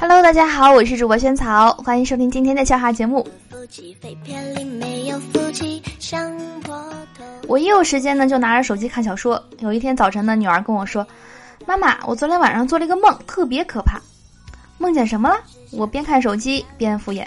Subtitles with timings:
[0.00, 3.24] Hello，大家好，我是主播萱草，欢迎收听今天的笑话节目。
[7.46, 9.40] 我一有时间呢，就拿着手机看小说。
[9.60, 11.06] 有一天早晨呢，女儿跟我说
[11.64, 14.00] ：“妈妈，我昨天晚上做了一个梦，特别可怕。
[14.78, 15.36] 梦见什么了？”
[15.70, 17.24] 我边看手机边敷衍。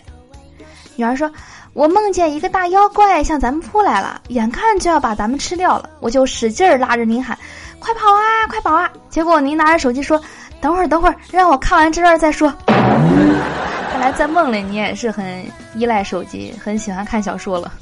[0.98, 1.32] 女儿说
[1.74, 7.38] ：“我梦见一个大妖怪向咱们扑来了，眼看就要把咱们吃掉了，我就使劲儿拉着您喊
[7.79, 10.21] ：‘快跑啊，快跑啊！’结果您拿着手机说。”
[10.62, 12.54] 等会儿，等会儿，让我看完这段再说。
[12.68, 15.43] 看来在梦里你也是很
[15.74, 17.74] 依赖手机，很喜欢看小说了。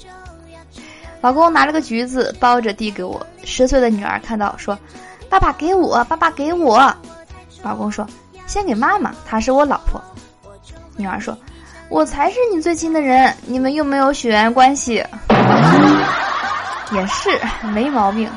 [1.19, 4.79] 老公拿了个橘子包着递给我，十岁的女儿看到说
[5.29, 6.95] ：“爸爸给我，爸爸给我。”
[7.61, 8.07] 老公说
[8.47, 10.01] ：“先给妈妈，她是我老婆。”
[10.95, 11.37] 女儿说
[11.89, 15.03] ：“我才是你最亲的人，你们又没有血缘关系。”
[16.91, 17.29] 也是
[17.73, 18.27] 没毛病。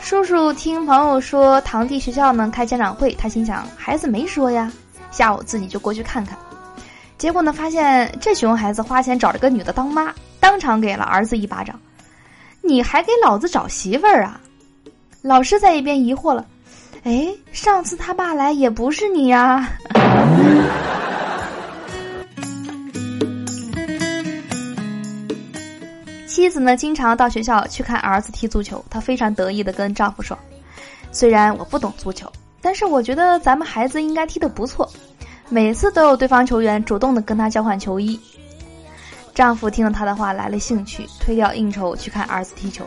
[0.00, 4.70] 叔叔听朋友说堂弟学校呢开家长会，他心想孩子没说呀，
[5.10, 6.36] 下午自己就过去看看。
[7.18, 10.10] 结果呢，发现这熊孩子花钱找了个女的当妈，
[10.40, 11.78] 当场给了儿子一巴掌。
[12.62, 14.40] 你还给老子找媳妇儿啊？
[15.20, 16.46] 老师在一边疑惑了，
[17.04, 19.68] 哎，上次他爸来也不是你呀。
[26.40, 28.82] 妻子呢，经常到学校去看儿子踢足球。
[28.88, 30.38] 她非常得意的跟丈夫说
[31.12, 32.32] ：“虽然我不懂足球，
[32.62, 34.90] 但是我觉得咱们孩子应该踢得不错。
[35.50, 38.18] 每次都有对方球员主动的跟他交换球衣。”
[39.34, 42.86] 丈夫听了她的话来了兴趣，推掉应酬去看儿子踢球。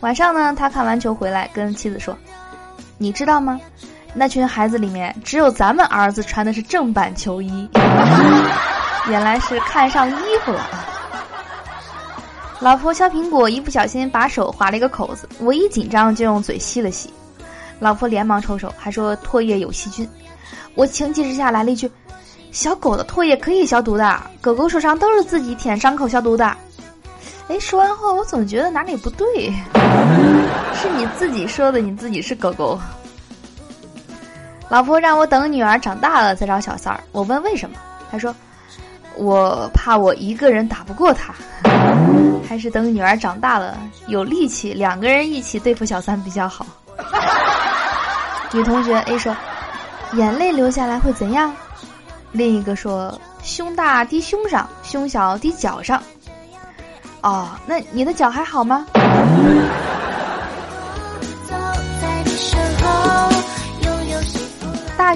[0.00, 2.14] 晚上呢，他看完球回来跟妻子说
[2.98, 3.58] ：“你知道吗？
[4.12, 7.66] 那群孩子里面只有咱们儿子穿的是正版球衣，
[9.08, 10.68] 原来是看上衣服了。”
[12.58, 17.10] 老婆削苹果，一不小心把手划了一个口子，我一紧张就用嘴吸了吸，
[17.78, 20.08] 老婆连忙抽手，还说唾液有细菌。
[20.74, 21.90] 我情急之下来了一句
[22.52, 26.56] ：“小狗的唾液可以消毒的，狗狗受伤都是自己舔伤口消毒的。”
[27.48, 29.52] 哎，说完后我总觉得哪里不对，
[30.74, 32.80] 是你自己说的，你自己是狗狗。
[34.68, 37.76] 老婆让我等女儿长大了再找小三儿，我问为什么，
[38.10, 38.34] 她说。
[39.18, 41.34] 我怕我一个人打不过他，
[42.48, 46.66] 还是等女儿长大了有力气，两个人一起对付小三比较好。
[48.52, 49.36] 女同学 A 说
[50.14, 51.52] ：“眼泪流下来会怎样？”
[52.32, 56.02] 另一个说：“胸大滴胸上，胸小滴脚上。”
[57.22, 58.86] 哦，那你的脚还好吗？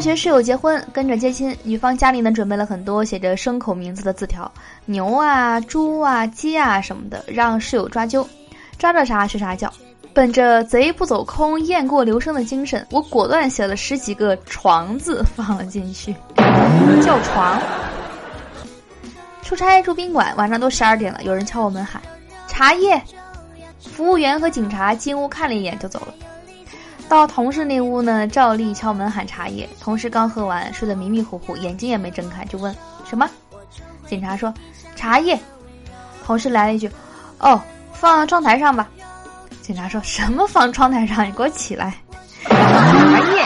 [0.00, 4.50] 学室友结婚，跟着接亲，女方家里呢准备了很多写着牲口名字的字条，
[4.87, 8.27] 牛啊、猪啊、鸡啊什么的，让室友抓阄，
[8.78, 9.72] 抓着啥学啥叫。
[10.12, 16.15] 本着贼不走空、雁过留声的精神，我果断写了十几个“床”字 放了进去，
[17.05, 17.60] 叫床。
[19.43, 22.00] 出差住宾馆，晚上都十二点了，有人敲我门喊
[22.49, 23.00] 茶叶，
[23.78, 26.15] 服务员和警察进屋看了一眼就走了。
[27.10, 29.69] 到同事那屋呢，照例敲门喊茶叶。
[29.81, 32.72] 同事刚喝完，睡得迷迷糊糊，眼睛也没睁开，就问
[33.04, 33.28] 什么？
[34.06, 34.54] 警察说
[34.94, 35.37] 茶叶。
[36.25, 36.88] 同事来了一句
[37.41, 37.60] ：“哦，
[37.93, 38.88] 放窗台上吧。”
[39.60, 41.26] 警察说什么放窗台上？
[41.26, 41.97] 你给我起来！
[42.44, 43.44] 茶叶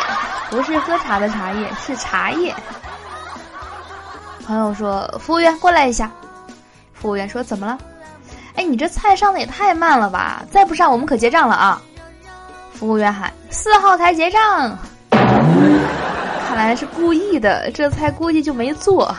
[0.51, 2.55] 不是喝茶的茶叶，是茶叶。
[4.47, 6.11] 朋友说：“服务员过来一下。”
[6.93, 7.79] 服务员说：“怎么了？”
[8.57, 10.45] 哎，你这菜上的也太慢了吧！
[10.51, 11.81] 再不上，我们可结账了啊！
[12.75, 14.77] 服务员喊：“四号台结账。”
[16.47, 19.15] 看来是故意的，这菜估计就没做。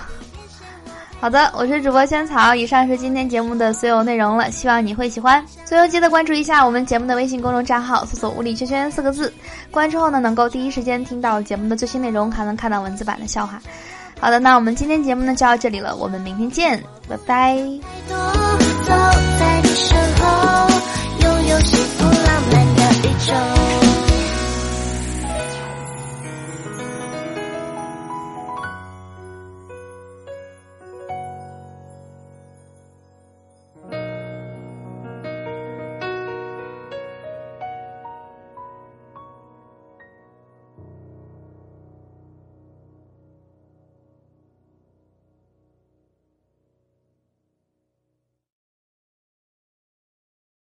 [1.19, 5.43] 好的，我是主播仙草，以上是今天节目的所有内容了，希望你会喜欢。
[5.63, 9.33] 最后记得关注一下我们节目的微信公众账号，搜索“物理圈圈”四个字，
[9.71, 13.59] 关注后呢，能够第一时间听到节目的最新内容，还能看到文字版的笑话。
[14.19, 17.55] 好的，那我们今天节目呢就到这里了，我们明天见，拜拜。
[18.07, 18.15] 走
[19.39, 20.67] 在你身后，
[21.21, 23.84] 拥有幸福浪漫的宇宙。